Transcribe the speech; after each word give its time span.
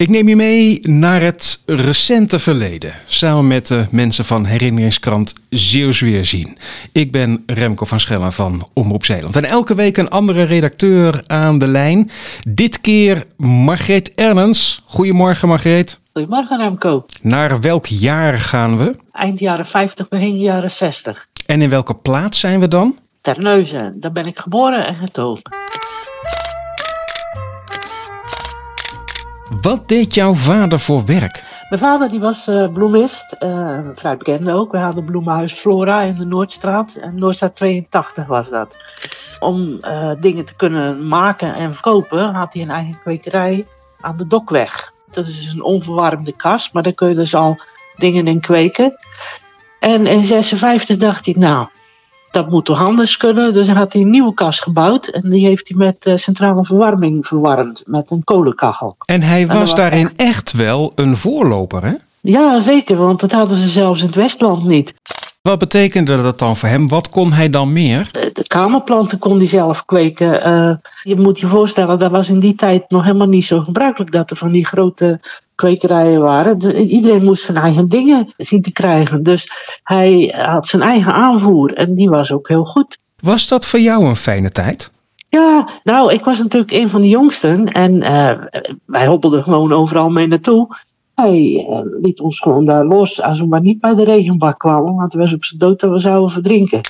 Ik 0.00 0.08
neem 0.08 0.28
je 0.28 0.36
mee 0.36 0.80
naar 0.82 1.20
het 1.20 1.62
recente 1.66 2.38
verleden, 2.38 2.94
samen 3.06 3.46
met 3.46 3.66
de 3.66 3.86
mensen 3.90 4.24
van 4.24 4.44
herinneringskrant 4.44 5.34
Zeeuws 5.50 6.00
Weerzien. 6.00 6.58
Ik 6.92 7.12
ben 7.12 7.42
Remco 7.46 7.84
van 7.84 8.00
Schellen 8.00 8.32
van 8.32 8.68
Omroep 8.72 9.04
Zeeland. 9.04 9.36
En 9.36 9.44
elke 9.44 9.74
week 9.74 9.96
een 9.96 10.10
andere 10.10 10.42
redacteur 10.42 11.24
aan 11.26 11.58
de 11.58 11.66
lijn. 11.66 12.10
Dit 12.48 12.80
keer 12.80 13.24
Margreet 13.36 14.14
Ernens. 14.14 14.82
Goedemorgen 14.86 15.48
Margreet. 15.48 16.00
Goedemorgen 16.12 16.58
Remco. 16.58 17.04
Naar 17.22 17.60
welk 17.60 17.86
jaar 17.86 18.34
gaan 18.34 18.76
we? 18.76 18.96
Eind 19.12 19.38
jaren 19.38 19.66
50, 19.66 20.08
begin 20.08 20.38
jaren 20.38 20.70
60. 20.70 21.26
En 21.46 21.62
in 21.62 21.70
welke 21.70 21.94
plaats 21.94 22.40
zijn 22.40 22.60
we 22.60 22.68
dan? 22.68 22.98
Terneuzen, 23.20 24.00
daar 24.00 24.12
ben 24.12 24.24
ik 24.24 24.38
geboren 24.38 24.86
en 24.86 24.94
getogen. 24.94 25.42
Wat 29.50 29.88
deed 29.88 30.14
jouw 30.14 30.34
vader 30.34 30.78
voor 30.78 31.04
werk? 31.04 31.44
Mijn 31.68 31.82
vader 31.82 32.08
die 32.08 32.20
was 32.20 32.48
uh, 32.48 32.72
bloemist, 32.72 33.36
uh, 33.40 33.78
vrij 33.94 34.16
bekend 34.16 34.50
ook. 34.50 34.72
We 34.72 34.78
hadden 34.78 35.04
bloemenhuis 35.04 35.52
Flora 35.52 36.02
in 36.02 36.20
de 36.20 36.26
Noordstraat. 36.26 36.94
En 36.94 37.18
Noordstraat 37.18 37.56
82 37.56 38.26
was 38.26 38.50
dat. 38.50 38.76
Om 39.40 39.78
uh, 39.80 40.10
dingen 40.20 40.44
te 40.44 40.54
kunnen 40.54 41.08
maken 41.08 41.54
en 41.54 41.72
verkopen 41.72 42.34
had 42.34 42.52
hij 42.52 42.62
een 42.62 42.70
eigen 42.70 43.00
kwekerij 43.00 43.66
aan 44.00 44.16
de 44.16 44.26
Dokweg. 44.26 44.92
Dat 45.10 45.26
is 45.26 45.36
dus 45.36 45.52
een 45.52 45.62
onverwarmde 45.62 46.32
kas, 46.32 46.72
maar 46.72 46.82
daar 46.82 46.92
kun 46.92 47.08
je 47.08 47.14
dus 47.14 47.34
al 47.34 47.60
dingen 47.96 48.26
in 48.26 48.40
kweken. 48.40 48.98
En 49.80 50.06
in 50.06 50.24
56 50.24 50.96
dacht 50.96 51.24
hij, 51.24 51.34
nou, 51.38 51.66
dat 52.30 52.50
moet 52.50 52.64
toch 52.64 52.82
anders 52.82 53.16
kunnen. 53.16 53.52
Dus 53.52 53.66
hij 53.66 53.76
had 53.76 53.92
hij 53.92 54.02
een 54.02 54.10
nieuwe 54.10 54.34
kast 54.34 54.62
gebouwd. 54.62 55.06
En 55.06 55.30
die 55.30 55.46
heeft 55.46 55.68
hij 55.68 55.76
met 55.76 56.06
uh, 56.06 56.16
centrale 56.16 56.64
verwarming 56.64 57.26
verwarmd. 57.26 57.82
Met 57.84 58.10
een 58.10 58.24
kolenkachel. 58.24 58.96
En 59.04 59.22
hij 59.22 59.46
was, 59.46 59.56
was 59.56 59.74
daarin 59.74 60.06
echt... 60.06 60.18
echt 60.18 60.52
wel 60.52 60.92
een 60.94 61.16
voorloper, 61.16 61.84
hè? 61.84 61.94
Ja, 62.20 62.58
zeker. 62.60 62.96
Want 62.96 63.20
dat 63.20 63.32
hadden 63.32 63.56
ze 63.56 63.68
zelfs 63.68 64.00
in 64.00 64.06
het 64.06 64.16
Westland 64.16 64.64
niet. 64.64 64.94
Wat 65.42 65.58
betekende 65.58 66.22
dat 66.22 66.38
dan 66.38 66.56
voor 66.56 66.68
hem? 66.68 66.88
Wat 66.88 67.10
kon 67.10 67.32
hij 67.32 67.50
dan 67.50 67.72
meer? 67.72 68.08
De, 68.12 68.30
de 68.32 68.46
kamerplanten 68.46 69.18
kon 69.18 69.36
hij 69.36 69.46
zelf 69.46 69.84
kweken. 69.84 70.48
Uh, 70.48 70.76
je 71.02 71.16
moet 71.16 71.40
je 71.40 71.46
voorstellen, 71.46 71.98
dat 71.98 72.10
was 72.10 72.28
in 72.28 72.40
die 72.40 72.54
tijd 72.54 72.90
nog 72.90 73.04
helemaal 73.04 73.28
niet 73.28 73.44
zo 73.44 73.60
gebruikelijk 73.60 74.12
dat 74.12 74.30
er 74.30 74.36
van 74.36 74.52
die 74.52 74.66
grote 74.66 75.20
kwekerijen 75.60 76.20
waren. 76.20 76.58
Dus 76.58 76.72
iedereen 76.72 77.24
moest 77.24 77.44
zijn 77.44 77.56
eigen 77.56 77.88
dingen 77.88 78.32
zien 78.36 78.62
te 78.62 78.72
krijgen. 78.72 79.22
Dus 79.22 79.48
hij 79.82 80.34
had 80.36 80.66
zijn 80.68 80.82
eigen 80.82 81.12
aanvoer 81.12 81.74
en 81.74 81.94
die 81.94 82.08
was 82.08 82.32
ook 82.32 82.48
heel 82.48 82.64
goed. 82.64 82.98
Was 83.22 83.48
dat 83.48 83.66
voor 83.66 83.80
jou 83.80 84.04
een 84.04 84.16
fijne 84.16 84.50
tijd? 84.50 84.90
Ja, 85.28 85.68
nou, 85.84 86.12
ik 86.12 86.24
was 86.24 86.38
natuurlijk 86.38 86.72
een 86.72 86.88
van 86.88 87.00
de 87.00 87.08
jongsten 87.08 87.72
en 87.72 87.94
uh, 87.94 88.32
wij 88.84 89.06
hobbelden 89.06 89.42
gewoon 89.42 89.72
overal 89.72 90.08
mee 90.08 90.26
naartoe. 90.26 90.76
Hij 91.14 91.66
uh, 91.68 91.80
liet 92.02 92.20
ons 92.20 92.40
gewoon 92.40 92.64
daar 92.64 92.84
los 92.84 93.22
als 93.22 93.40
we 93.40 93.46
maar 93.46 93.60
niet 93.60 93.80
bij 93.80 93.94
de 93.94 94.04
regenbak 94.04 94.58
kwamen, 94.58 94.94
want 94.94 95.12
we 95.12 95.18
was 95.18 95.32
op 95.32 95.44
zijn 95.44 95.60
dood 95.60 95.80
dat 95.80 95.90
we 95.90 95.98
zouden 95.98 96.30
verdrinken. 96.30 96.80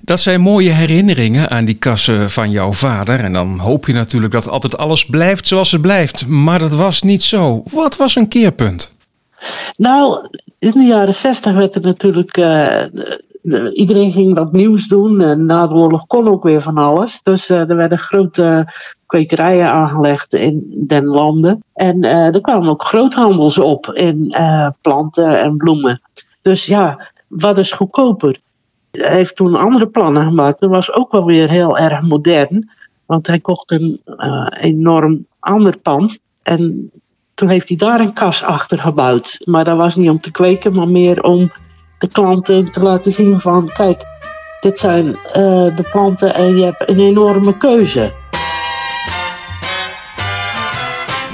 Dat 0.00 0.20
zijn 0.20 0.40
mooie 0.40 0.70
herinneringen 0.70 1.50
aan 1.50 1.64
die 1.64 1.74
kassen 1.74 2.30
van 2.30 2.50
jouw 2.50 2.72
vader. 2.72 3.20
En 3.20 3.32
dan 3.32 3.58
hoop 3.58 3.86
je 3.86 3.92
natuurlijk 3.92 4.32
dat 4.32 4.48
altijd 4.48 4.78
alles 4.78 5.06
blijft 5.06 5.46
zoals 5.46 5.72
het 5.72 5.80
blijft. 5.80 6.26
Maar 6.26 6.58
dat 6.58 6.74
was 6.74 7.02
niet 7.02 7.22
zo. 7.22 7.62
Wat 7.70 7.96
was 7.96 8.16
een 8.16 8.28
keerpunt? 8.28 8.96
Nou, 9.76 10.28
in 10.58 10.70
de 10.70 10.84
jaren 10.84 11.14
zestig 11.14 11.54
werd 11.54 11.74
er 11.74 11.80
natuurlijk. 11.80 12.36
Uh, 12.36 12.84
iedereen 13.72 14.12
ging 14.12 14.34
wat 14.34 14.52
nieuws 14.52 14.86
doen. 14.86 15.20
En 15.20 15.46
na 15.46 15.66
de 15.66 15.74
oorlog 15.74 16.06
kon 16.06 16.28
ook 16.28 16.42
weer 16.42 16.60
van 16.60 16.78
alles. 16.78 17.22
Dus 17.22 17.50
uh, 17.50 17.58
er 17.70 17.76
werden 17.76 17.98
grote 17.98 18.72
kwekerijen 19.06 19.70
aangelegd 19.70 20.34
in 20.34 20.84
den 20.86 21.04
landen. 21.04 21.64
En 21.74 22.04
uh, 22.04 22.34
er 22.34 22.40
kwamen 22.40 22.68
ook 22.68 22.84
groothandels 22.84 23.58
op 23.58 23.86
in 23.86 24.34
planten 24.80 25.40
en 25.40 25.56
bloemen. 25.56 26.00
Dus 26.42 26.66
ja, 26.66 27.10
wat 27.28 27.58
is 27.58 27.72
goedkoper? 27.72 28.40
Hij 28.90 29.14
heeft 29.14 29.36
toen 29.36 29.54
andere 29.54 29.86
plannen 29.86 30.24
gemaakt. 30.24 30.60
Dat 30.60 30.70
was 30.70 30.92
ook 30.92 31.12
wel 31.12 31.24
weer 31.24 31.50
heel 31.50 31.78
erg 31.78 32.02
modern. 32.02 32.70
Want 33.06 33.26
hij 33.26 33.40
kocht 33.40 33.70
een 33.70 34.00
uh, 34.06 34.46
enorm 34.60 35.26
ander 35.38 35.78
pand. 35.78 36.18
En 36.42 36.90
toen 37.34 37.48
heeft 37.48 37.68
hij 37.68 37.76
daar 37.76 38.00
een 38.00 38.12
kas 38.12 38.42
achter 38.42 38.78
gebouwd. 38.78 39.40
Maar 39.44 39.64
dat 39.64 39.76
was 39.76 39.96
niet 39.96 40.10
om 40.10 40.20
te 40.20 40.30
kweken, 40.30 40.74
maar 40.74 40.88
meer 40.88 41.22
om 41.22 41.52
de 41.98 42.08
klanten 42.08 42.72
te 42.72 42.82
laten 42.82 43.12
zien 43.12 43.40
van... 43.40 43.72
Kijk, 43.72 44.02
dit 44.60 44.78
zijn 44.78 45.06
uh, 45.06 45.76
de 45.76 45.88
planten 45.90 46.34
en 46.34 46.56
je 46.56 46.64
hebt 46.64 46.88
een 46.88 47.00
enorme 47.00 47.56
keuze. 47.56 48.12